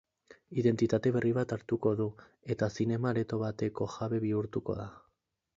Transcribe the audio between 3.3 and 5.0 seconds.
bateko jabe bihurtuko da.